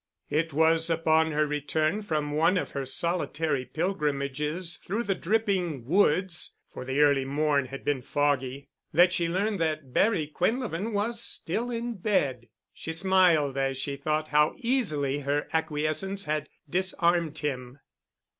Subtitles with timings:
[0.31, 6.55] It was upon her return from one of her solitary pilgrimages through the dripping woods
[6.73, 11.69] (for the early morn had been foggy), that she learned that Barry Quinlevin was still
[11.69, 12.47] in bed.
[12.73, 17.77] She smiled as she thought how easily her acquiescence had disarmed him.